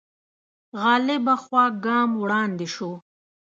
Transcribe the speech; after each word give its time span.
غالبه 0.81 1.35
خوا 1.43 1.65
ګام 1.85 2.09
وړاندې 2.23 2.67
شو 2.73 2.91